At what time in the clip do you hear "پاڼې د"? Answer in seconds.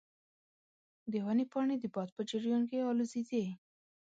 1.51-1.85